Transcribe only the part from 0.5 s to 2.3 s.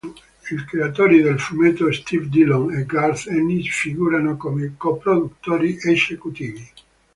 creatori del fumetto Steve